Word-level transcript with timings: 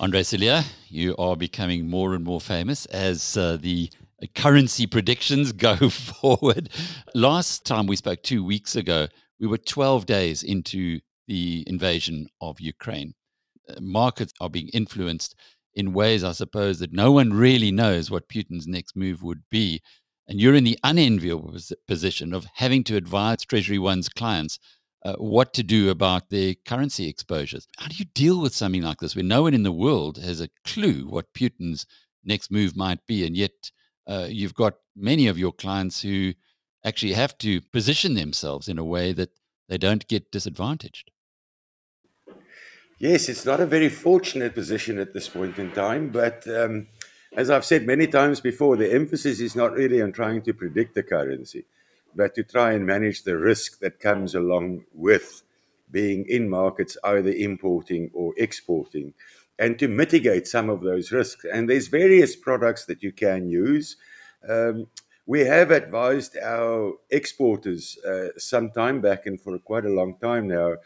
Andre 0.00 0.22
Cilliers, 0.22 0.64
you 0.88 1.14
are 1.18 1.36
becoming 1.36 1.86
more 1.86 2.14
and 2.14 2.24
more 2.24 2.40
famous 2.40 2.86
as 2.86 3.36
uh, 3.36 3.58
the 3.60 3.90
currency 4.34 4.86
predictions 4.86 5.52
go 5.68 5.76
forward. 5.90 6.70
Last 7.14 7.66
time 7.66 7.86
we 7.86 7.96
spoke 7.96 8.22
two 8.22 8.42
weeks 8.42 8.76
ago, 8.76 9.08
we 9.38 9.46
were 9.46 9.58
12 9.58 10.06
days 10.06 10.42
into 10.42 11.00
the 11.28 11.64
invasion 11.66 12.28
of 12.40 12.60
Ukraine. 12.60 13.12
Uh, 13.68 13.74
markets 13.82 14.32
are 14.40 14.48
being 14.48 14.68
influenced 14.68 15.34
in 15.74 15.92
ways, 15.92 16.24
I 16.24 16.32
suppose, 16.32 16.78
that 16.78 16.94
no 16.94 17.12
one 17.12 17.34
really 17.34 17.70
knows 17.70 18.10
what 18.10 18.30
Putin's 18.30 18.66
next 18.66 18.96
move 18.96 19.22
would 19.22 19.42
be. 19.50 19.82
And 20.26 20.40
you're 20.40 20.54
in 20.54 20.64
the 20.64 20.78
unenviable 20.82 21.54
position 21.86 22.32
of 22.32 22.46
having 22.54 22.84
to 22.84 22.96
advise 22.96 23.44
TreasuryONE's 23.44 24.08
clients 24.08 24.58
uh, 25.04 25.14
what 25.14 25.54
to 25.54 25.62
do 25.62 25.90
about 25.90 26.30
their 26.30 26.54
currency 26.66 27.08
exposures. 27.08 27.66
How 27.78 27.88
do 27.88 27.96
you 27.96 28.04
deal 28.04 28.40
with 28.40 28.54
something 28.54 28.82
like 28.82 28.98
this 28.98 29.16
where 29.16 29.24
no 29.24 29.42
one 29.42 29.54
in 29.54 29.62
the 29.62 29.72
world 29.72 30.18
has 30.18 30.40
a 30.40 30.50
clue 30.64 31.08
what 31.08 31.32
Putin's 31.32 31.86
next 32.24 32.50
move 32.50 32.76
might 32.76 33.06
be? 33.06 33.26
And 33.26 33.36
yet 33.36 33.70
uh, 34.06 34.26
you've 34.28 34.54
got 34.54 34.74
many 34.94 35.26
of 35.26 35.38
your 35.38 35.52
clients 35.52 36.02
who 36.02 36.34
actually 36.84 37.12
have 37.12 37.36
to 37.38 37.60
position 37.60 38.14
themselves 38.14 38.68
in 38.68 38.78
a 38.78 38.84
way 38.84 39.12
that 39.12 39.30
they 39.68 39.78
don't 39.78 40.06
get 40.08 40.30
disadvantaged. 40.32 41.10
Yes, 42.98 43.30
it's 43.30 43.46
not 43.46 43.60
a 43.60 43.66
very 43.66 43.88
fortunate 43.88 44.54
position 44.54 44.98
at 44.98 45.14
this 45.14 45.28
point 45.28 45.58
in 45.58 45.72
time, 45.72 46.10
but 46.10 46.46
um, 46.48 46.88
as 47.34 47.48
I've 47.48 47.64
said 47.64 47.86
many 47.86 48.06
times 48.06 48.40
before, 48.40 48.76
the 48.76 48.92
emphasis 48.92 49.40
is 49.40 49.56
not 49.56 49.72
really 49.72 50.02
on 50.02 50.12
trying 50.12 50.42
to 50.42 50.52
predict 50.52 50.94
the 50.94 51.02
currency, 51.02 51.64
but 52.14 52.34
to 52.34 52.42
try 52.42 52.72
and 52.72 52.86
manage 52.86 53.22
the 53.22 53.36
risk 53.36 53.78
that 53.80 54.00
comes 54.00 54.34
along 54.34 54.84
with 54.92 55.42
being 55.90 56.24
in 56.28 56.48
markets, 56.48 56.96
either 57.04 57.30
importing 57.32 58.10
or 58.14 58.32
exporting, 58.36 59.12
and 59.58 59.78
to 59.78 59.88
mitigate 59.88 60.46
some 60.46 60.70
of 60.70 60.80
those 60.82 61.12
risks. 61.12 61.44
And 61.52 61.68
there's 61.68 61.88
various 61.88 62.36
products 62.36 62.86
that 62.86 63.02
you 63.02 63.12
can 63.12 63.48
use. 63.48 63.96
Um, 64.48 64.86
we 65.26 65.40
have 65.40 65.70
advised 65.70 66.36
our 66.38 66.94
exporters 67.10 67.98
uh, 68.04 68.28
some 68.36 68.70
time 68.70 69.00
back 69.00 69.26
and 69.26 69.40
for 69.40 69.58
quite 69.58 69.84
a 69.84 69.90
long 69.90 70.16
time 70.18 70.48
now 70.48 70.76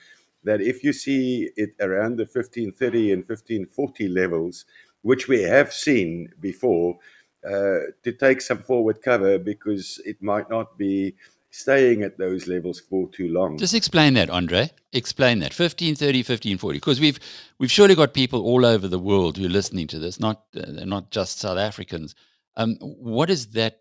that 0.42 0.60
if 0.60 0.84
you 0.84 0.92
see 0.92 1.50
it 1.56 1.70
around 1.80 2.16
the 2.16 2.24
1530 2.24 3.12
and 3.12 3.28
1540 3.28 4.08
levels, 4.08 4.66
which 5.02 5.28
we 5.28 5.42
have 5.42 5.72
seen 5.72 6.28
before, 6.40 6.98
to 7.44 8.12
take 8.18 8.40
some 8.40 8.58
forward 8.58 9.02
cover 9.02 9.38
because 9.38 10.00
it 10.04 10.22
might 10.22 10.48
not 10.48 10.78
be 10.78 11.14
staying 11.50 12.02
at 12.02 12.18
those 12.18 12.48
levels 12.48 12.80
for 12.80 13.08
too 13.10 13.28
long. 13.28 13.56
Just 13.56 13.74
explain 13.74 14.14
that, 14.14 14.28
Andre. 14.28 14.70
Explain 14.92 15.38
that. 15.38 15.52
1530, 15.52 16.18
1540. 16.18 16.76
Because 16.78 17.00
we've 17.00 17.20
we've 17.58 17.70
surely 17.70 17.94
got 17.94 18.14
people 18.14 18.42
all 18.42 18.64
over 18.64 18.88
the 18.88 18.98
world 18.98 19.36
who 19.36 19.46
are 19.46 19.50
listening 19.50 19.86
to 19.88 19.98
this, 19.98 20.18
not 20.18 20.44
uh, 20.56 20.84
not 20.84 21.10
just 21.10 21.40
South 21.40 21.58
Africans. 21.58 22.14
Um, 22.56 22.76
what 22.80 23.30
is 23.30 23.48
that 23.48 23.80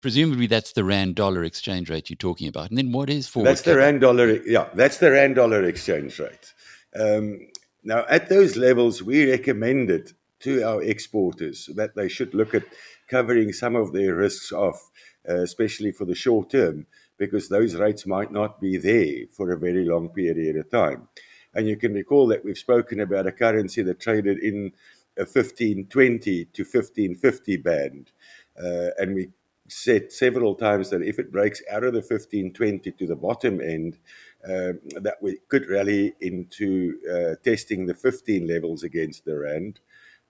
presumably 0.00 0.46
that's 0.46 0.72
the 0.72 0.84
rand 0.84 1.14
dollar 1.14 1.44
exchange 1.44 1.88
rate 1.88 2.10
you're 2.10 2.16
talking 2.16 2.48
about. 2.48 2.68
And 2.68 2.78
then 2.78 2.92
what 2.92 3.08
is 3.08 3.26
forward? 3.26 3.48
That's 3.48 3.62
the 3.62 3.76
rand 3.76 4.00
dollar. 4.00 4.42
Yeah, 4.44 4.68
that's 4.74 4.98
the 4.98 5.10
rand 5.10 5.36
dollar 5.36 5.62
exchange 5.64 6.18
rate. 6.18 6.52
Um, 6.94 7.48
now, 7.82 8.04
at 8.08 8.28
those 8.28 8.56
levels, 8.56 9.02
we 9.02 9.30
recommended 9.30 10.12
to 10.42 10.62
our 10.62 10.82
exporters 10.82 11.68
that 11.74 11.94
they 11.94 12.08
should 12.08 12.34
look 12.34 12.54
at 12.54 12.64
covering 13.08 13.52
some 13.52 13.76
of 13.76 13.92
their 13.92 14.14
risks 14.14 14.52
off, 14.52 14.90
uh, 15.28 15.42
especially 15.42 15.92
for 15.92 16.04
the 16.04 16.14
short 16.14 16.50
term, 16.50 16.86
because 17.18 17.48
those 17.48 17.74
rates 17.76 18.06
might 18.06 18.32
not 18.32 18.60
be 18.60 18.76
there 18.76 19.26
for 19.30 19.52
a 19.52 19.58
very 19.58 19.84
long 19.84 20.08
period 20.08 20.56
of 20.56 20.70
time. 20.70 21.08
And 21.54 21.68
you 21.68 21.76
can 21.76 21.92
recall 21.92 22.26
that 22.28 22.44
we've 22.44 22.58
spoken 22.58 23.00
about 23.00 23.26
a 23.26 23.32
currency 23.32 23.82
that 23.82 24.00
traded 24.00 24.38
in 24.38 24.72
a 25.16 25.22
1520 25.22 26.46
to 26.46 26.62
1550 26.62 27.56
band. 27.58 28.10
Uh, 28.58 28.88
and 28.98 29.14
we 29.14 29.28
said 29.68 30.12
several 30.12 30.54
times 30.54 30.90
that 30.90 31.02
if 31.02 31.18
it 31.18 31.32
breaks 31.32 31.62
out 31.70 31.84
of 31.84 31.92
the 31.92 32.00
1520 32.00 32.90
to 32.92 33.06
the 33.06 33.16
bottom 33.16 33.60
end, 33.60 33.98
uh, 34.44 34.72
that 35.00 35.16
we 35.20 35.38
could 35.48 35.68
rally 35.68 36.12
into 36.20 36.98
uh, 37.10 37.34
testing 37.44 37.86
the 37.86 37.94
15 37.94 38.46
levels 38.46 38.82
against 38.82 39.24
the 39.24 39.38
rand, 39.38 39.80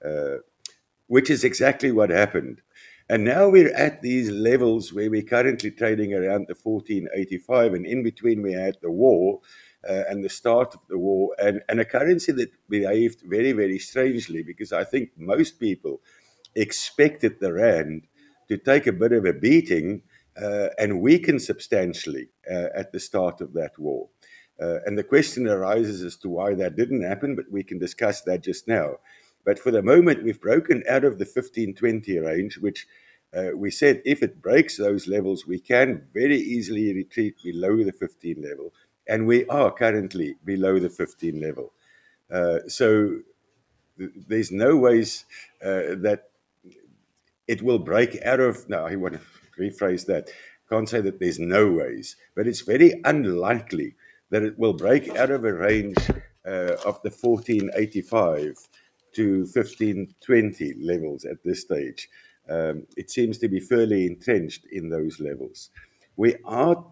uh, 0.05 0.39
which 1.07 1.31
is 1.31 1.45
exactly 1.45 1.93
what 1.93 2.11
happened. 2.11 2.61
And 3.09 3.25
now 3.25 3.49
we're 3.49 3.75
at 3.75 4.01
these 4.01 4.31
levels 4.31 4.93
where 4.93 5.11
we're 5.11 5.23
currently 5.23 5.71
trading 5.71 6.15
around 6.15 6.47
the 6.49 6.57
1485, 6.61 7.75
and 7.75 7.87
in 7.87 8.03
between 8.03 8.43
we 8.43 8.53
had 8.53 8.77
the 8.81 8.91
war. 8.91 9.41
Uh, 9.85 10.05
and 10.09 10.23
the 10.23 10.29
start 10.29 10.73
of 10.77 10.81
the 10.89 10.97
war, 10.97 11.35
and, 11.41 11.61
and 11.69 11.81
a 11.81 11.85
currency 11.85 12.31
that 12.31 12.53
behaved 12.69 13.21
very, 13.27 13.51
very 13.51 13.81
strangely 13.81 14.41
because 14.41 14.73
I 14.73 14.85
think 14.85 15.11
most 15.17 15.59
people 15.59 16.01
expected 16.55 17.41
the 17.41 17.53
rand 17.53 18.07
to 18.49 18.59
take 18.59 18.87
a 18.87 18.93
bit 18.93 19.11
of 19.11 19.25
a 19.25 19.33
beating 19.33 20.03
uh, 20.41 20.69
and 20.79 21.01
weaken 21.01 21.39
substantially 21.39 22.29
uh, 22.51 22.69
at 22.75 22.93
the 22.93 23.01
start 23.01 23.41
of 23.41 23.53
that 23.55 23.79
war. 23.79 24.09
Uh, 24.61 24.79
and 24.87 24.97
the 24.97 25.05
question 25.05 25.49
arises 25.49 26.03
as 26.03 26.17
to 26.17 26.29
why 26.29 26.55
that 26.55 26.77
didn't 26.77 27.03
happen, 27.03 27.35
but 27.35 27.51
we 27.51 27.63
can 27.63 27.79
discuss 27.79 28.23
that 28.23 28.43
just 28.43 28.69
now. 28.69 28.97
But 29.45 29.59
for 29.59 29.71
the 29.71 29.83
moment, 29.83 30.23
we've 30.23 30.41
broken 30.41 30.83
out 30.89 31.05
of 31.05 31.19
the 31.19 31.25
1520 31.25 32.19
range, 32.19 32.59
which 32.59 32.87
uh, 33.35 33.51
we 33.57 33.71
said 33.71 34.03
if 34.05 34.23
it 34.23 34.43
breaks 34.43 34.77
those 34.77 35.09
levels, 35.09 35.47
we 35.47 35.59
can 35.59 36.07
very 36.13 36.39
easily 36.39 36.95
retreat 36.95 37.37
below 37.43 37.83
the 37.83 37.93
15 37.93 38.43
level. 38.43 38.73
And 39.09 39.27
we 39.27 39.47
are 39.47 39.71
currently 39.73 40.37
below 40.45 40.79
the 40.79 40.91
15 40.91 41.41
level. 41.41 41.73
Uh, 42.31 42.61
so 42.69 43.19
th- 43.99 44.11
there's 44.29 44.53
no 44.53 44.77
ways 44.77 45.25
uh, 45.65 45.97
that 46.03 46.31
it 47.49 47.63
will 47.63 47.79
break 47.79 48.23
out 48.25 48.41
of. 48.41 48.69
No, 48.69 48.87
I 48.87 48.97
want 48.97 49.15
to 49.15 49.21
rephrase 49.59 50.07
that. 50.07 50.31
Can't 50.69 50.89
say 50.89 51.01
that 51.01 51.19
there's 51.19 51.39
no 51.39 51.71
ways, 51.71 52.17
but 52.35 52.47
it's 52.47 52.63
very 52.63 53.01
unlikely 53.05 53.95
that 54.31 54.43
it 54.43 54.59
will 54.59 54.73
break 54.73 55.15
out 55.17 55.31
of 55.31 55.45
a 55.45 55.53
range 55.53 55.99
uh, 56.47 56.77
of 56.87 57.01
the 57.03 57.11
1485 57.11 58.69
to 59.15 59.41
1520 59.41 60.75
levels 60.81 61.25
at 61.25 61.43
this 61.45 61.61
stage. 61.61 62.09
Um, 62.49 62.87
it 62.97 63.11
seems 63.11 63.39
to 63.39 63.49
be 63.49 63.61
fairly 63.61 64.07
entrenched 64.07 64.67
in 64.73 64.89
those 64.89 65.21
levels. 65.21 65.71
We 66.17 66.37
are 66.45 66.85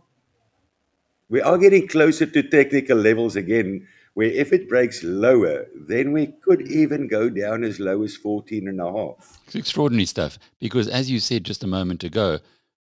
we 1.28 1.40
are 1.40 1.58
getting 1.58 1.86
closer 1.86 2.26
to 2.26 2.42
technical 2.42 2.98
levels 2.98 3.36
again 3.36 3.86
where 4.14 4.28
if 4.28 4.52
it 4.52 4.68
breaks 4.68 5.02
lower, 5.04 5.66
then 5.74 6.12
we 6.12 6.26
could 6.26 6.62
even 6.62 7.06
go 7.06 7.30
down 7.30 7.62
as 7.62 7.78
low 7.78 8.02
as 8.02 8.16
14 8.16 8.66
and 8.66 8.80
a 8.80 8.90
half. 8.90 9.38
It's 9.46 9.54
extraordinary 9.54 10.06
stuff 10.06 10.38
because, 10.58 10.88
as 10.88 11.10
you 11.10 11.20
said 11.20 11.44
just 11.44 11.62
a 11.62 11.68
moment 11.68 12.02
ago, 12.02 12.40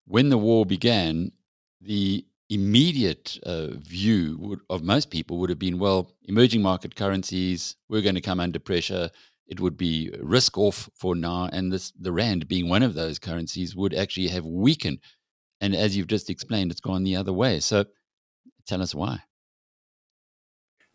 when 0.06 0.28
the 0.28 0.38
war 0.38 0.64
began, 0.64 1.32
the 1.80 2.24
immediate 2.48 3.38
uh, 3.44 3.68
view 3.72 4.36
would, 4.40 4.60
of 4.70 4.82
most 4.82 5.10
people 5.10 5.38
would 5.38 5.50
have 5.50 5.58
been 5.58 5.78
well, 5.78 6.12
emerging 6.24 6.62
market 6.62 6.94
currencies, 6.94 7.76
we're 7.88 8.02
going 8.02 8.14
to 8.14 8.20
come 8.20 8.40
under 8.40 8.58
pressure. 8.58 9.10
It 9.46 9.60
would 9.60 9.76
be 9.76 10.12
risk 10.20 10.56
off 10.58 10.88
for 10.94 11.14
now. 11.14 11.48
And 11.52 11.72
this, 11.72 11.92
the 11.98 12.12
Rand 12.12 12.48
being 12.48 12.68
one 12.68 12.82
of 12.82 12.94
those 12.94 13.18
currencies 13.18 13.74
would 13.74 13.94
actually 13.94 14.28
have 14.28 14.44
weakened. 14.44 15.00
And 15.60 15.74
as 15.74 15.96
you've 15.96 16.08
just 16.08 16.30
explained, 16.30 16.70
it's 16.70 16.80
gone 16.80 17.04
the 17.04 17.16
other 17.16 17.32
way. 17.32 17.60
So 17.60 17.86
tell 18.66 18.82
us 18.82 18.94
why. 18.94 19.20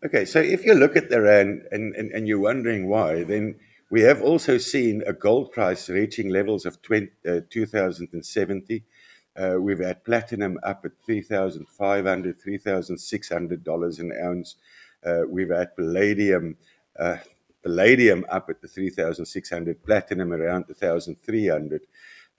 Okay, 0.06 0.26
so 0.26 0.40
if 0.40 0.66
you 0.66 0.74
look 0.74 0.96
at 0.96 1.10
the 1.10 1.22
Rand 1.22 1.64
and, 1.72 1.96
and, 1.96 2.12
and 2.12 2.28
you're 2.28 2.40
wondering 2.40 2.90
why, 2.90 3.24
then 3.24 3.60
we 3.92 4.02
have 4.02 4.22
also 4.22 4.58
seen 4.58 5.04
a 5.06 5.14
gold 5.14 5.52
price 5.52 5.90
reaching 5.90 6.30
levels 6.30 6.66
of 6.66 6.82
20, 6.82 7.10
uh, 7.28 7.40
2070. 7.50 8.84
Uh, 9.38 9.56
we've 9.60 9.80
had 9.80 10.04
platinum 10.04 10.60
up 10.64 10.86
at 10.86 10.92
$3,500, 11.08 11.66
$3,600 12.44 14.00
an 14.00 14.12
ounce. 14.24 14.56
Uh, 15.06 15.22
we've 15.28 15.52
had 15.52 15.76
palladium, 15.76 16.58
uh, 17.00 17.18
palladium 17.64 18.26
up 18.30 18.50
at 18.50 18.62
the 18.62 18.68
3,600, 18.68 19.84
platinum 19.84 20.34
around 20.34 20.66
the 20.68 20.76
1,300. 20.86 21.82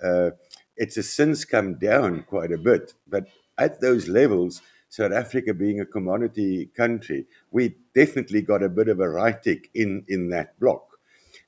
Uh, 0.02 0.30
it's 0.76 1.14
since 1.14 1.44
come 1.44 1.74
down 1.74 2.24
quite 2.24 2.52
a 2.52 2.58
bit, 2.58 2.94
but 3.08 3.28
at 3.58 3.80
those 3.80 4.08
levels, 4.08 4.62
South 4.88 5.12
Africa 5.12 5.54
being 5.54 5.80
a 5.80 5.86
commodity 5.86 6.66
country, 6.76 7.26
we 7.50 7.76
definitely 7.94 8.42
got 8.42 8.62
a 8.62 8.68
bit 8.68 8.88
of 8.88 9.00
a 9.00 9.08
right 9.08 9.42
tick 9.42 9.70
in, 9.74 10.04
in 10.08 10.28
that 10.30 10.58
block. 10.60 10.98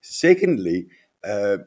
Secondly, 0.01 0.87
uh, 1.25 1.59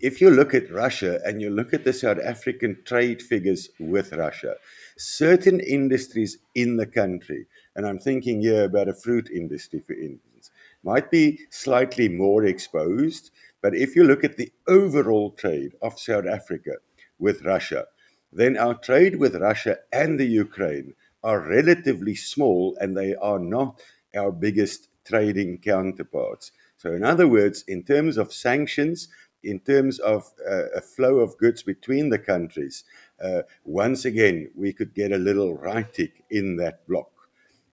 if 0.00 0.20
you 0.20 0.30
look 0.30 0.54
at 0.54 0.70
Russia 0.70 1.20
and 1.24 1.40
you 1.40 1.50
look 1.50 1.72
at 1.72 1.84
the 1.84 1.92
South 1.92 2.18
African 2.22 2.78
trade 2.84 3.22
figures 3.22 3.68
with 3.78 4.12
Russia, 4.12 4.56
certain 4.96 5.60
industries 5.60 6.38
in 6.54 6.76
the 6.76 6.86
country, 6.86 7.46
and 7.74 7.86
I'm 7.86 7.98
thinking 7.98 8.40
here 8.40 8.64
about 8.64 8.88
a 8.88 8.94
fruit 8.94 9.30
industry, 9.30 9.80
for 9.80 9.94
instance, 9.94 10.50
might 10.82 11.10
be 11.10 11.40
slightly 11.50 12.08
more 12.08 12.44
exposed. 12.44 13.30
But 13.62 13.74
if 13.74 13.96
you 13.96 14.04
look 14.04 14.24
at 14.24 14.36
the 14.36 14.52
overall 14.68 15.32
trade 15.32 15.72
of 15.82 15.98
South 15.98 16.26
Africa 16.26 16.72
with 17.18 17.44
Russia, 17.44 17.86
then 18.32 18.56
our 18.56 18.74
trade 18.74 19.16
with 19.16 19.34
Russia 19.34 19.78
and 19.92 20.20
the 20.20 20.26
Ukraine 20.26 20.94
are 21.22 21.40
relatively 21.40 22.14
small 22.14 22.76
and 22.80 22.96
they 22.96 23.14
are 23.16 23.38
not 23.38 23.80
our 24.16 24.30
biggest 24.30 24.88
trading 25.04 25.58
counterparts. 25.58 26.52
So, 26.78 26.92
in 26.92 27.02
other 27.02 27.26
words, 27.26 27.64
in 27.66 27.82
terms 27.82 28.18
of 28.18 28.32
sanctions, 28.32 29.08
in 29.46 29.60
terms 29.60 29.98
of 30.00 30.32
a 30.74 30.80
flow 30.80 31.20
of 31.20 31.38
goods 31.38 31.62
between 31.62 32.10
the 32.10 32.18
countries, 32.18 32.84
uh, 33.22 33.42
once 33.64 34.04
again, 34.04 34.50
we 34.54 34.72
could 34.72 34.94
get 34.94 35.12
a 35.12 35.18
little 35.18 35.56
right 35.56 35.92
tick 35.92 36.24
in 36.30 36.56
that 36.56 36.86
block. 36.86 37.10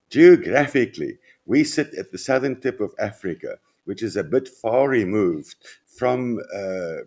Geographically, 0.09 1.17
we 1.45 1.63
sit 1.63 1.93
at 1.95 2.11
the 2.11 2.17
southern 2.17 2.61
tip 2.61 2.79
of 2.79 2.93
Africa, 2.99 3.57
which 3.85 4.03
is 4.03 4.15
a 4.15 4.23
bit 4.23 4.47
far 4.47 4.87
removed 4.87 5.55
from 5.85 6.39
uh, 6.55 6.97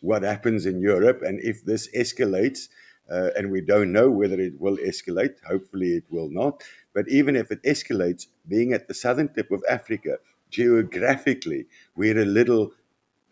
what 0.00 0.22
happens 0.22 0.66
in 0.66 0.80
Europe. 0.80 1.22
And 1.22 1.40
if 1.40 1.64
this 1.64 1.88
escalates, 1.94 2.68
uh, 3.10 3.30
and 3.36 3.50
we 3.50 3.60
don't 3.60 3.92
know 3.92 4.10
whether 4.10 4.40
it 4.40 4.58
will 4.60 4.76
escalate, 4.78 5.36
hopefully 5.46 5.92
it 5.94 6.04
will 6.10 6.30
not. 6.30 6.62
But 6.94 7.08
even 7.08 7.36
if 7.36 7.50
it 7.50 7.62
escalates, 7.62 8.26
being 8.48 8.72
at 8.72 8.88
the 8.88 8.94
southern 8.94 9.28
tip 9.28 9.50
of 9.50 9.62
Africa, 9.68 10.18
geographically, 10.50 11.66
we're 11.96 12.20
a 12.20 12.24
little 12.24 12.72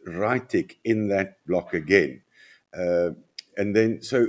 rightic 0.07 0.79
in 0.85 1.09
that 1.09 1.45
block 1.47 1.75
again. 1.75 2.23
Uh, 2.77 3.11
and 3.57 3.75
then, 3.75 4.03
so 4.03 4.29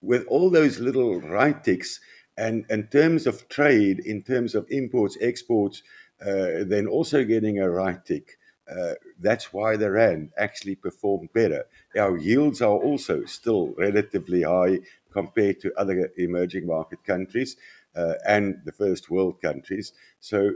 with 0.00 0.26
all 0.26 0.50
those 0.50 0.80
little 0.80 1.20
rightics, 1.20 2.00
and 2.36 2.64
in 2.68 2.88
terms 2.88 3.26
of 3.26 3.48
trade, 3.48 4.00
in 4.00 4.22
terms 4.22 4.54
of 4.54 4.66
imports, 4.70 5.16
exports, 5.20 5.82
uh, 6.20 6.64
then 6.66 6.86
also 6.86 7.24
getting 7.24 7.58
a 7.58 7.70
right 7.70 8.04
tick. 8.04 8.38
Uh, 8.70 8.94
that's 9.20 9.52
why 9.52 9.76
the 9.76 9.90
rand 9.90 10.30
actually 10.38 10.74
performed 10.74 11.30
better. 11.32 11.64
Our 11.98 12.16
yields 12.16 12.62
are 12.62 12.76
also 12.76 13.24
still 13.26 13.74
relatively 13.76 14.42
high 14.42 14.78
compared 15.12 15.60
to 15.60 15.72
other 15.76 16.10
emerging 16.16 16.66
market 16.66 17.04
countries 17.04 17.56
uh, 17.94 18.14
and 18.26 18.60
the 18.64 18.72
first 18.72 19.10
world 19.10 19.40
countries. 19.40 19.92
So 20.20 20.52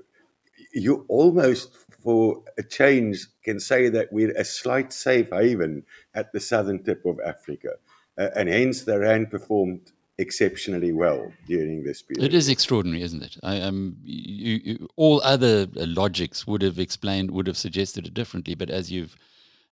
you 0.72 1.04
almost, 1.08 1.76
for 2.02 2.42
a 2.58 2.62
change, 2.62 3.26
can 3.44 3.60
say 3.60 3.88
that 3.88 4.12
we're 4.12 4.32
a 4.32 4.44
slight 4.44 4.92
safe 4.92 5.30
haven 5.30 5.82
at 6.14 6.32
the 6.32 6.40
southern 6.40 6.82
tip 6.82 7.04
of 7.06 7.18
Africa. 7.24 7.74
Uh, 8.16 8.28
and 8.34 8.48
hence 8.48 8.82
the 8.82 8.98
rand 8.98 9.30
performed 9.30 9.92
exceptionally 10.18 10.92
well 10.92 11.32
during 11.46 11.84
this 11.84 12.02
period. 12.02 12.24
It 12.24 12.34
is 12.34 12.48
extraordinary, 12.48 13.02
isn't 13.02 13.22
it? 13.22 13.36
I, 13.42 13.60
um, 13.60 13.96
you, 14.02 14.60
you, 14.64 14.88
all 14.96 15.20
other 15.22 15.68
logics 15.74 16.46
would 16.46 16.62
have 16.62 16.78
explained, 16.78 17.30
would 17.30 17.46
have 17.46 17.56
suggested 17.56 18.06
it 18.06 18.14
differently. 18.14 18.54
But 18.54 18.70
as 18.70 18.90
you've 18.90 19.16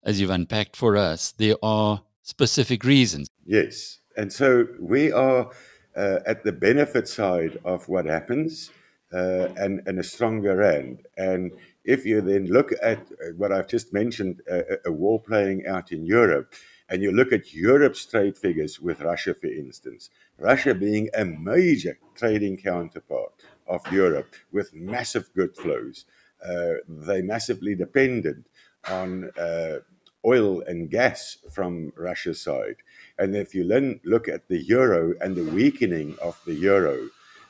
as 0.04 0.20
you've 0.20 0.30
unpacked 0.30 0.76
for 0.76 0.96
us, 0.96 1.32
there 1.32 1.56
are 1.64 2.00
specific 2.22 2.84
reasons. 2.84 3.28
Yes, 3.44 3.98
and 4.16 4.32
so 4.32 4.68
we 4.78 5.10
are 5.10 5.50
uh, 5.96 6.20
at 6.26 6.44
the 6.44 6.52
benefit 6.52 7.08
side 7.08 7.58
of 7.64 7.88
what 7.88 8.04
happens, 8.04 8.70
uh, 9.12 9.48
and 9.56 9.82
and 9.86 9.98
a 9.98 10.04
stronger 10.04 10.56
rand. 10.56 11.02
And 11.16 11.52
if 11.84 12.04
you 12.04 12.20
then 12.20 12.46
look 12.46 12.72
at 12.82 12.98
uh, 12.98 13.32
what 13.36 13.52
I've 13.52 13.68
just 13.68 13.92
mentioned, 13.92 14.42
a, 14.50 14.78
a 14.86 14.92
war 14.92 15.20
playing 15.20 15.66
out 15.66 15.92
in 15.92 16.04
Europe 16.04 16.54
and 16.88 17.02
you 17.02 17.12
look 17.12 17.32
at 17.32 17.52
Europe's 17.52 18.06
trade 18.06 18.38
figures 18.38 18.80
with 18.80 19.00
Russia, 19.00 19.34
for 19.34 19.48
instance, 19.48 20.10
Russia 20.38 20.74
being 20.74 21.08
a 21.14 21.24
major 21.24 21.98
trading 22.14 22.56
counterpart 22.56 23.32
of 23.66 23.80
Europe 23.90 24.34
with 24.52 24.72
massive 24.72 25.28
good 25.34 25.56
flows, 25.56 26.04
uh, 26.46 26.74
they 26.88 27.22
massively 27.22 27.74
dependent 27.74 28.46
on 28.88 29.30
uh, 29.38 29.78
oil 30.24 30.60
and 30.62 30.90
gas 30.90 31.38
from 31.50 31.92
Russia's 31.96 32.40
side. 32.40 32.76
And 33.18 33.34
if 33.34 33.54
you 33.54 33.66
then 33.66 34.00
look 34.04 34.28
at 34.28 34.48
the 34.48 34.62
euro 34.62 35.14
and 35.20 35.34
the 35.34 35.44
weakening 35.44 36.16
of 36.22 36.40
the 36.46 36.54
euro, 36.54 37.08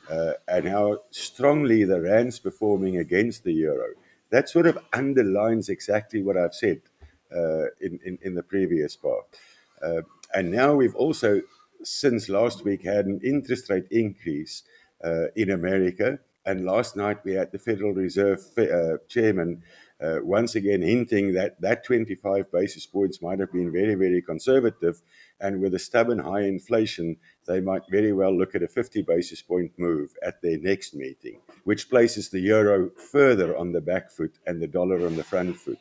uh, 0.09 0.33
and 0.47 0.67
how 0.67 0.99
strongly 1.11 1.83
the 1.83 2.01
rand's 2.01 2.39
performing 2.39 2.97
against 2.97 3.43
the 3.43 3.53
euro, 3.53 3.87
that 4.29 4.49
sort 4.49 4.67
of 4.67 4.77
underlines 4.93 5.69
exactly 5.69 6.21
what 6.21 6.37
I've 6.37 6.53
said 6.53 6.81
uh, 7.35 7.65
in, 7.81 7.99
in, 8.05 8.17
in 8.21 8.35
the 8.35 8.43
previous 8.43 8.95
part. 8.95 9.25
Uh, 9.81 10.01
and 10.33 10.51
now 10.51 10.75
we've 10.75 10.95
also, 10.95 11.41
since 11.83 12.29
last 12.29 12.63
week, 12.63 12.83
had 12.83 13.05
an 13.05 13.21
interest 13.23 13.69
rate 13.69 13.87
increase 13.91 14.63
uh, 15.03 15.27
in 15.35 15.51
America. 15.51 16.19
And 16.45 16.65
last 16.65 16.95
night 16.95 17.17
we 17.23 17.33
had 17.33 17.51
the 17.51 17.59
Federal 17.59 17.93
Reserve 17.93 18.39
uh, 18.57 18.97
chairman 19.07 19.63
uh, 20.01 20.19
once 20.21 20.55
again 20.55 20.81
hinting 20.81 21.33
that 21.33 21.59
that 21.61 21.83
25 21.83 22.51
basis 22.51 22.85
points 22.85 23.21
might 23.21 23.39
have 23.39 23.51
been 23.51 23.71
very, 23.71 23.95
very 23.95 24.21
conservative. 24.21 25.01
And 25.39 25.61
with 25.61 25.73
a 25.73 25.79
stubborn 25.79 26.19
high 26.19 26.41
inflation, 26.41 27.17
they 27.47 27.59
might 27.59 27.83
very 27.89 28.13
well 28.13 28.35
look 28.35 28.55
at 28.55 28.63
a 28.63 28.67
50 28.67 29.01
basis 29.03 29.41
point 29.41 29.71
move 29.77 30.13
at 30.23 30.41
their 30.41 30.59
next 30.59 30.93
meeting, 30.93 31.39
which 31.63 31.89
places 31.89 32.29
the 32.29 32.39
euro 32.39 32.89
further 33.11 33.57
on 33.57 33.71
the 33.71 33.81
back 33.81 34.11
foot 34.11 34.37
and 34.45 34.61
the 34.61 34.67
dollar 34.67 35.05
on 35.05 35.15
the 35.15 35.23
front 35.23 35.57
foot. 35.57 35.79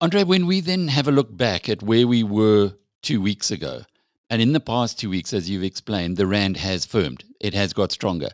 Andre, 0.00 0.24
when 0.24 0.46
we 0.46 0.60
then 0.60 0.88
have 0.88 1.08
a 1.08 1.12
look 1.12 1.36
back 1.36 1.68
at 1.68 1.82
where 1.82 2.06
we 2.06 2.22
were 2.22 2.74
two 3.02 3.20
weeks 3.20 3.50
ago, 3.50 3.82
and 4.30 4.42
in 4.42 4.52
the 4.52 4.60
past 4.60 4.98
two 4.98 5.10
weeks, 5.10 5.32
as 5.32 5.48
you've 5.48 5.62
explained, 5.62 6.16
the 6.16 6.26
Rand 6.26 6.56
has 6.56 6.84
firmed, 6.84 7.24
it 7.40 7.54
has 7.54 7.72
got 7.72 7.92
stronger. 7.92 8.30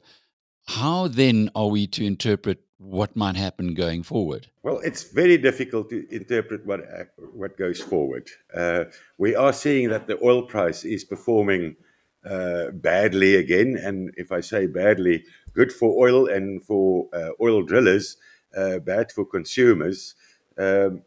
How 0.66 1.08
then 1.08 1.50
are 1.54 1.68
we 1.68 1.86
to 1.88 2.06
interpret 2.06 2.60
what 2.80 3.14
might 3.14 3.36
happen 3.36 3.74
going 3.74 4.02
forward? 4.02 4.48
Well, 4.62 4.78
it's 4.78 5.02
very 5.02 5.36
difficult 5.36 5.90
to 5.90 6.06
interpret 6.14 6.64
what 6.64 6.80
what 7.34 7.58
goes 7.58 7.80
forward. 7.80 8.28
Uh, 8.54 8.84
we 9.18 9.36
are 9.36 9.52
seeing 9.52 9.90
that 9.90 10.06
the 10.06 10.18
oil 10.24 10.42
price 10.42 10.84
is 10.84 11.04
performing 11.04 11.76
uh, 12.24 12.70
badly 12.72 13.36
again, 13.36 13.76
and 13.76 14.12
if 14.16 14.32
I 14.32 14.40
say 14.40 14.66
badly, 14.66 15.24
good 15.52 15.72
for 15.72 16.02
oil 16.02 16.26
and 16.26 16.62
for 16.64 17.08
uh, 17.12 17.30
oil 17.40 17.62
drillers, 17.62 18.16
uh, 18.56 18.78
bad 18.78 19.12
for 19.12 19.24
consumers. 19.26 20.14
Um, 20.58 21.02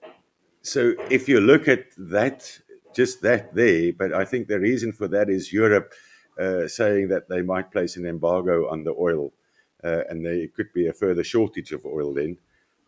so 0.61 0.93
if 1.09 1.27
you 1.27 1.41
look 1.41 1.67
at 1.67 1.85
that, 1.97 2.59
just 2.95 3.21
that 3.23 3.53
there, 3.55 3.93
but 3.93 4.13
I 4.13 4.25
think 4.25 4.47
the 4.47 4.59
reason 4.59 4.93
for 4.93 5.07
that 5.07 5.29
is 5.29 5.51
Europe 5.51 5.93
uh, 6.39 6.67
saying 6.67 7.09
that 7.09 7.29
they 7.29 7.41
might 7.41 7.71
place 7.71 7.97
an 7.97 8.05
embargo 8.05 8.69
on 8.69 8.83
the 8.83 8.93
oil, 8.93 9.25
uh, 9.27 9.42
and 9.83 10.25
there 10.25 10.47
could 10.47 10.71
be 10.73 10.87
a 10.87 10.93
further 10.93 11.23
shortage 11.23 11.71
of 11.71 11.85
oil 11.85 12.13
then, 12.13 12.37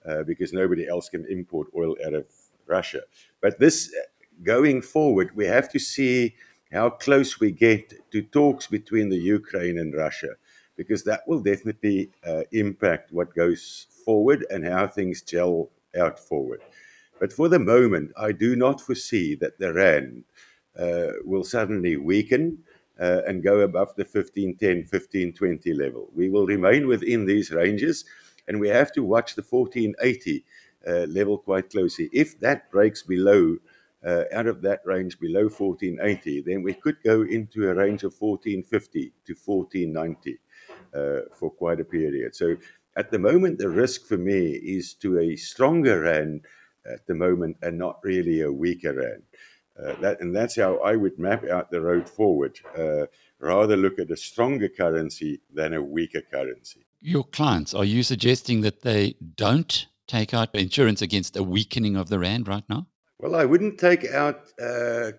uh, 0.05 0.23
because 0.23 0.53
nobody 0.53 0.87
else 0.87 1.09
can 1.09 1.25
import 1.25 1.67
oil 1.75 1.95
out 2.05 2.13
of 2.13 2.25
Russia. 2.67 3.01
But 3.41 3.59
this 3.59 3.93
going 4.43 4.81
forward, 4.81 5.35
we 5.35 5.45
have 5.45 5.69
to 5.71 5.79
see 5.79 6.35
how 6.71 6.89
close 6.89 7.39
we 7.39 7.51
get 7.51 7.93
to 8.11 8.21
talks 8.21 8.67
between 8.67 9.09
the 9.09 9.17
Ukraine 9.17 9.77
and 9.79 9.93
Russia, 9.93 10.35
because 10.75 11.03
that 11.03 11.21
will 11.27 11.39
definitely 11.39 12.09
uh, 12.25 12.43
impact 12.51 13.11
what 13.11 13.35
goes 13.35 13.87
forward 14.03 14.45
and 14.49 14.65
how 14.65 14.87
things 14.87 15.21
gel 15.21 15.69
out 15.97 16.19
forward. 16.19 16.61
But 17.19 17.31
for 17.31 17.47
the 17.47 17.59
moment, 17.59 18.11
I 18.17 18.33
do 18.33 18.55
not 18.55 18.81
foresee 18.81 19.35
that 19.35 19.57
the 19.57 19.73
RAND 19.73 20.23
uh, 20.77 21.11
will 21.23 21.43
suddenly 21.43 21.95
weaken 21.95 22.59
uh, 22.99 23.21
and 23.27 23.43
go 23.43 23.59
above 23.59 23.95
the 23.95 24.03
1510, 24.03 24.87
1520 24.89 25.73
level. 25.73 26.09
We 26.13 26.29
will 26.29 26.45
remain 26.45 26.87
within 26.87 27.25
these 27.25 27.51
ranges, 27.51 28.05
and 28.47 28.59
we 28.59 28.69
have 28.69 28.91
to 28.93 29.03
watch 29.03 29.35
the 29.35 29.43
1480 29.43 30.45
uh, 30.87 30.91
level 31.07 31.37
quite 31.37 31.69
closely. 31.69 32.09
If 32.13 32.39
that 32.39 32.71
breaks 32.71 33.03
below, 33.03 33.57
uh, 34.05 34.25
out 34.33 34.45
of 34.45 34.61
that 34.61 34.81
range 34.85 35.19
below 35.19 35.43
1480, 35.43 36.41
then 36.41 36.61
we 36.61 36.73
could 36.73 36.97
go 37.03 37.23
into 37.23 37.69
a 37.69 37.73
range 37.73 38.03
of 38.03 38.13
1450 38.19 39.11
to 39.25 39.35
1490 39.43 40.39
uh, 40.93 41.27
for 41.35 41.49
quite 41.49 41.79
a 41.79 41.85
period. 41.85 42.35
So 42.35 42.55
at 42.95 43.11
the 43.11 43.19
moment, 43.19 43.57
the 43.57 43.69
risk 43.69 44.05
for 44.05 44.17
me 44.17 44.51
is 44.51 44.93
to 44.95 45.19
a 45.19 45.35
stronger 45.35 46.01
rand 46.01 46.45
at 46.85 47.05
the 47.07 47.15
moment 47.15 47.57
and 47.61 47.77
not 47.77 47.99
really 48.03 48.41
a 48.41 48.51
weaker 48.51 48.93
rand. 48.93 49.23
Uh, 49.77 49.93
that, 50.01 50.21
and 50.21 50.35
that's 50.35 50.55
how 50.55 50.77
I 50.77 50.95
would 50.95 51.19
map 51.19 51.45
out 51.45 51.69
the 51.69 51.81
road 51.81 52.07
forward. 52.07 52.59
Uh, 52.77 53.07
rather 53.39 53.75
look 53.75 53.99
at 53.99 54.09
a 54.09 54.17
stronger 54.17 54.69
currency 54.69 55.41
than 55.53 55.73
a 55.73 55.81
weaker 55.81 56.21
currency. 56.21 56.85
Your 57.01 57.25
clients, 57.25 57.73
are 57.73 57.85
you 57.85 58.01
suggesting 58.01 58.61
that 58.61 58.81
they 58.81 59.15
don't 59.35 59.87
take 60.07 60.33
out 60.33 60.55
insurance 60.55 61.01
against 61.01 61.35
a 61.35 61.43
weakening 61.43 61.95
of 61.95 62.09
the 62.09 62.19
rand 62.19 62.47
right 62.47 62.63
now? 62.69 62.87
Well, 63.19 63.35
I 63.35 63.45
wouldn't 63.45 63.79
take 63.79 64.05
out 64.05 64.51
uh, 64.61 65.11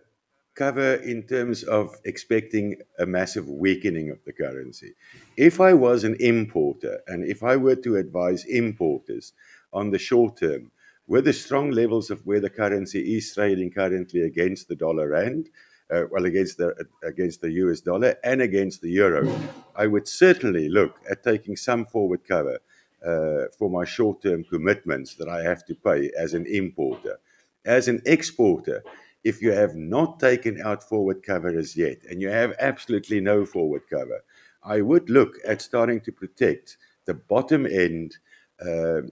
cover 0.54 0.94
in 0.94 1.22
terms 1.24 1.62
of 1.64 1.94
expecting 2.04 2.76
a 2.98 3.06
massive 3.06 3.48
weakening 3.48 4.10
of 4.10 4.18
the 4.24 4.32
currency. 4.32 4.94
If 5.36 5.60
I 5.60 5.74
was 5.74 6.02
an 6.02 6.16
importer 6.18 7.00
and 7.06 7.24
if 7.24 7.42
I 7.42 7.56
were 7.56 7.76
to 7.76 7.96
advise 7.96 8.44
importers 8.44 9.32
on 9.72 9.90
the 9.90 9.98
short 9.98 10.38
term, 10.38 10.70
with 11.06 11.24
the 11.24 11.32
strong 11.32 11.70
levels 11.70 12.10
of 12.10 12.24
where 12.26 12.40
the 12.40 12.50
currency 12.50 13.16
is 13.16 13.32
trading 13.32 13.70
currently 13.70 14.22
against 14.22 14.68
the 14.68 14.74
dollar 14.74 15.08
rand, 15.08 15.48
uh, 15.90 16.02
well, 16.10 16.24
against 16.24 16.58
the 16.58 16.74
against 17.04 17.40
the 17.40 17.50
US 17.52 17.80
dollar 17.80 18.16
and 18.24 18.42
against 18.42 18.82
the 18.82 18.90
euro, 18.90 19.32
I 19.76 19.86
would 19.86 20.08
certainly 20.08 20.68
look 20.68 20.98
at 21.08 21.22
taking 21.22 21.56
some 21.56 21.86
forward 21.86 22.26
cover 22.26 22.58
uh, 23.06 23.44
for 23.56 23.70
my 23.70 23.84
short-term 23.84 24.44
commitments 24.44 25.14
that 25.14 25.28
I 25.28 25.42
have 25.42 25.64
to 25.66 25.74
pay 25.74 26.10
as 26.18 26.34
an 26.34 26.46
importer. 26.46 27.18
As 27.64 27.88
an 27.88 28.02
exporter, 28.04 28.82
if 29.22 29.42
you 29.42 29.52
have 29.52 29.74
not 29.76 30.18
taken 30.18 30.60
out 30.62 30.82
forward 30.82 31.22
cover 31.22 31.56
as 31.56 31.76
yet, 31.76 31.98
and 32.08 32.20
you 32.20 32.28
have 32.28 32.54
absolutely 32.58 33.20
no 33.20 33.44
forward 33.44 33.82
cover, 33.88 34.24
I 34.62 34.80
would 34.80 35.08
look 35.10 35.34
at 35.46 35.62
starting 35.62 36.00
to 36.02 36.12
protect 36.12 36.76
the 37.04 37.14
bottom 37.14 37.66
end. 37.66 38.16
Uh, 38.60 39.02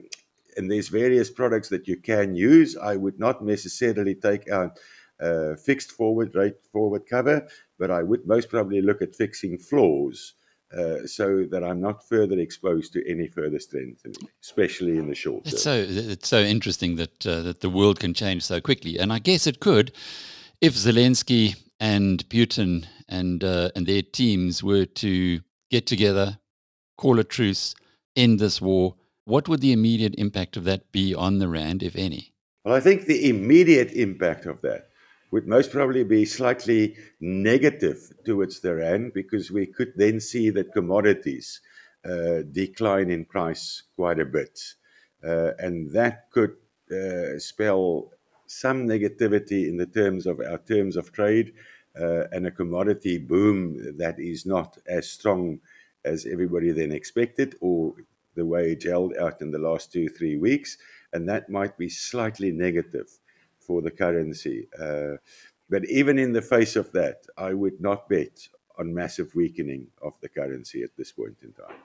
and 0.57 0.69
there's 0.69 0.89
various 0.89 1.29
products 1.29 1.69
that 1.69 1.87
you 1.87 1.97
can 1.97 2.35
use. 2.35 2.77
I 2.77 2.95
would 2.95 3.19
not 3.19 3.43
necessarily 3.43 4.15
take 4.15 4.49
out 4.49 4.79
uh, 5.19 5.55
fixed 5.55 5.91
forward 5.91 6.35
rate 6.35 6.55
forward 6.71 7.03
cover, 7.09 7.47
but 7.79 7.91
I 7.91 8.03
would 8.03 8.25
most 8.27 8.49
probably 8.49 8.81
look 8.81 9.01
at 9.01 9.15
fixing 9.15 9.57
floors 9.57 10.33
uh, 10.75 11.05
so 11.05 11.45
that 11.51 11.63
I'm 11.63 11.79
not 11.79 12.07
further 12.07 12.37
exposed 12.39 12.91
to 12.93 13.09
any 13.09 13.27
further 13.27 13.59
strengthening, 13.59 14.15
especially 14.43 14.97
in 14.97 15.07
the 15.07 15.15
short 15.15 15.45
term. 15.45 15.53
It's 15.53 15.63
so 15.63 15.85
it's 15.87 16.27
so 16.27 16.41
interesting 16.41 16.97
that 16.97 17.25
uh, 17.25 17.41
that 17.43 17.61
the 17.61 17.69
world 17.69 17.99
can 17.99 18.13
change 18.13 18.43
so 18.43 18.59
quickly, 18.59 18.97
and 18.97 19.13
I 19.13 19.19
guess 19.19 19.47
it 19.47 19.59
could 19.59 19.91
if 20.61 20.73
Zelensky 20.73 21.55
and 21.79 22.27
Putin 22.29 22.85
and 23.07 23.43
uh, 23.43 23.69
and 23.75 23.85
their 23.85 24.01
teams 24.01 24.63
were 24.63 24.85
to 24.85 25.39
get 25.69 25.87
together, 25.87 26.39
call 26.97 27.19
a 27.19 27.23
truce, 27.23 27.75
end 28.15 28.39
this 28.39 28.61
war. 28.61 28.95
What 29.25 29.49
would 29.49 29.61
the 29.61 29.71
immediate 29.71 30.13
impact 30.19 30.55
of 30.55 30.65
that 30.65 30.91
be 30.91 31.15
on 31.15 31.39
the 31.39 31.47
rand, 31.47 31.81
if 31.81 31.95
any? 31.95 32.33
Well, 32.63 32.75
I 32.75 32.79
think 32.79 33.05
the 33.05 33.27
immediate 33.27 33.91
impact 33.93 34.45
of 34.45 34.61
that 34.61 34.89
would 35.31 35.47
most 35.47 35.71
probably 35.71 36.03
be 36.03 36.25
slightly 36.25 36.95
negative 37.19 38.13
towards 38.23 38.59
the 38.59 38.75
rand 38.75 39.13
because 39.13 39.49
we 39.49 39.65
could 39.65 39.93
then 39.95 40.19
see 40.19 40.51
that 40.51 40.73
commodities 40.73 41.59
uh, 42.07 42.43
decline 42.51 43.09
in 43.09 43.25
price 43.25 43.81
quite 43.95 44.19
a 44.19 44.25
bit. 44.25 44.59
Uh, 45.23 45.53
and 45.57 45.91
that 45.91 46.29
could 46.29 46.55
uh, 46.91 47.39
spell 47.39 48.11
some 48.45 48.87
negativity 48.87 49.67
in 49.67 49.77
the 49.77 49.87
terms 49.87 50.27
of 50.27 50.39
our 50.39 50.59
terms 50.59 50.95
of 50.95 51.11
trade 51.11 51.51
uh, 51.99 52.25
and 52.31 52.45
a 52.45 52.51
commodity 52.51 53.17
boom 53.17 53.97
that 53.97 54.19
is 54.19 54.45
not 54.45 54.77
as 54.87 55.09
strong 55.09 55.59
as 56.03 56.27
everybody 56.27 56.71
then 56.71 56.91
expected 56.91 57.55
or 57.59 57.95
the 58.35 58.45
way 58.45 58.71
it 58.71 58.83
held 58.83 59.15
out 59.17 59.41
in 59.41 59.51
the 59.51 59.59
last 59.59 59.91
two, 59.91 60.09
three 60.09 60.37
weeks. 60.37 60.77
And 61.13 61.27
that 61.29 61.49
might 61.49 61.77
be 61.77 61.89
slightly 61.89 62.51
negative 62.51 63.09
for 63.59 63.81
the 63.81 63.91
currency. 63.91 64.67
Uh, 64.79 65.17
but 65.69 65.85
even 65.85 66.19
in 66.19 66.33
the 66.33 66.41
face 66.41 66.75
of 66.75 66.91
that, 66.91 67.25
I 67.37 67.53
would 67.53 67.81
not 67.81 68.07
bet 68.07 68.47
on 68.77 68.93
massive 68.93 69.33
weakening 69.35 69.87
of 70.01 70.19
the 70.21 70.29
currency 70.29 70.83
at 70.83 70.95
this 70.97 71.11
point 71.11 71.37
in 71.41 71.53
time. 71.53 71.77